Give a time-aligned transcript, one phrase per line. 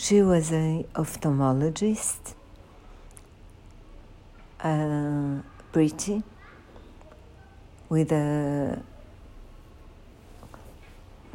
[0.00, 2.34] She was an ophthalmologist,
[4.60, 6.22] uh, pretty,
[7.88, 8.80] with a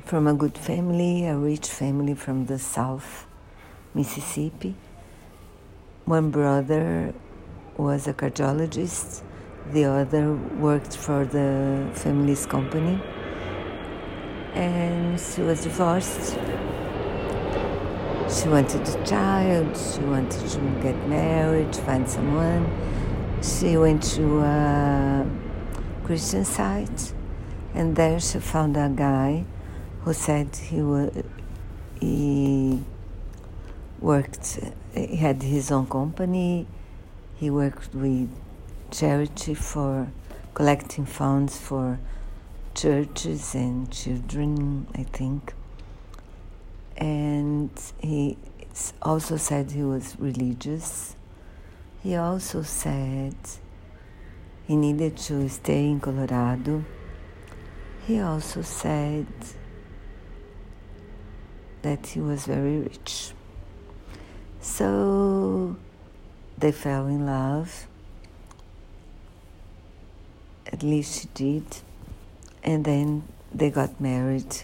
[0.06, 3.26] from a good family, a rich family from the South
[3.94, 4.76] Mississippi.
[6.06, 7.14] One brother
[7.76, 9.24] was a cardiologist,
[9.74, 12.98] the other worked for the family's company,
[14.54, 16.38] and she was divorced.
[18.34, 22.66] She wanted a child, she wanted to get married, find someone.
[23.44, 25.30] She went to a
[26.04, 27.14] Christian site,
[27.76, 29.46] and there she found a guy
[30.02, 30.82] who said he,
[32.00, 32.84] he
[34.00, 34.60] worked,
[34.96, 36.66] he had his own company,
[37.36, 38.30] he worked with
[38.90, 40.08] charity for
[40.56, 42.00] collecting funds for
[42.74, 45.54] churches and children, I think.
[46.98, 48.38] And he
[49.02, 51.16] also said he was religious.
[52.02, 53.36] He also said
[54.66, 56.84] he needed to stay in Colorado.
[58.06, 59.28] He also said
[61.82, 63.34] that he was very rich.
[64.62, 65.76] So
[66.58, 67.88] they fell in love.
[70.68, 71.66] At least she did.
[72.64, 74.56] And then they got married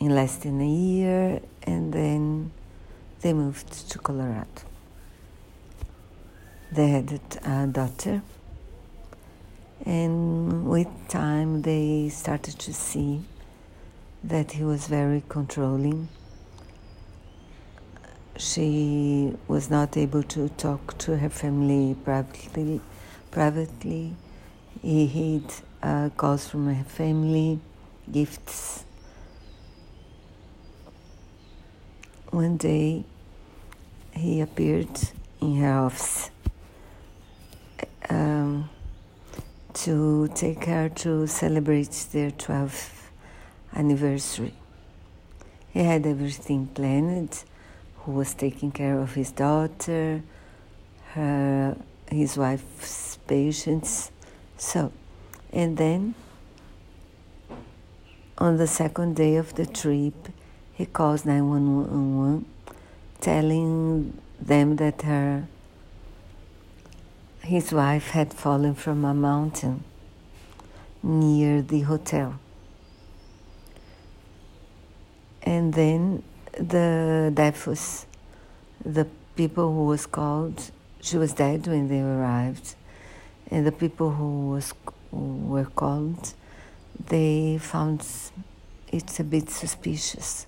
[0.00, 2.52] in less than a year, and then
[3.20, 4.46] they moved to Colorado.
[6.72, 8.22] They had a daughter,
[9.84, 13.22] and with time they started to see
[14.24, 16.08] that he was very controlling.
[18.36, 22.80] She was not able to talk to her family privately.
[23.30, 24.14] Privately,
[24.82, 25.44] he hid
[25.82, 27.60] uh, calls from her family,
[28.10, 28.84] gifts.
[32.36, 33.02] One day,
[34.12, 34.94] he appeared
[35.40, 36.30] in her office
[38.10, 38.68] um,
[39.72, 43.08] to take her to celebrate their 12th
[43.74, 44.52] anniversary.
[45.70, 47.42] He had everything planned.
[48.00, 50.22] Who was taking care of his daughter,
[51.14, 51.74] her,
[52.10, 54.10] his wife's patients.
[54.58, 54.92] So,
[55.54, 56.14] and then
[58.36, 60.28] on the second day of the trip,
[60.76, 62.46] he calls 911 um um
[63.20, 65.48] telling them that her
[67.40, 69.84] his wife had fallen from a mountain
[71.02, 72.38] near the hotel.
[75.42, 76.24] And then
[76.58, 77.32] the
[77.66, 78.06] was
[78.84, 79.06] the
[79.36, 80.70] people who was called.
[81.00, 82.74] She was dead when they arrived,
[83.48, 84.74] and the people who was
[85.12, 86.34] who were called,
[87.08, 88.04] they found
[88.90, 90.46] it's a bit suspicious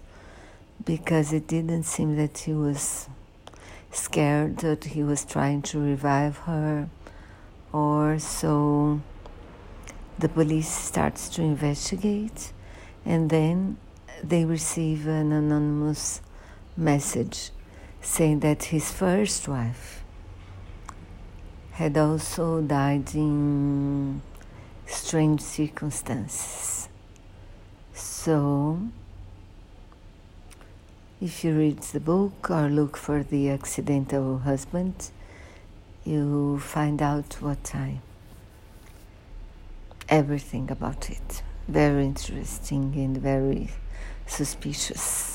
[0.84, 3.08] because it didn't seem that he was
[3.90, 6.88] scared that he was trying to revive her
[7.72, 9.00] or so
[10.18, 12.52] the police starts to investigate
[13.04, 13.76] and then
[14.22, 16.20] they receive an anonymous
[16.76, 17.50] message
[18.00, 20.02] saying that his first wife
[21.72, 24.20] had also died in
[24.86, 26.88] strange circumstances.
[27.94, 28.80] So,
[31.20, 35.10] if you read the book or look for the accidental husband,
[36.04, 38.00] you find out what time.
[40.08, 41.42] Everything about it.
[41.66, 43.68] Very interesting and very
[44.26, 45.27] suspicious.